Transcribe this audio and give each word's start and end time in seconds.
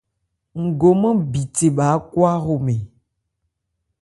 Ngomán 0.63 1.15
bithe 1.31 1.67
bha 1.75 1.85
ákwa 1.95 2.29
hromɛn. 2.43 2.81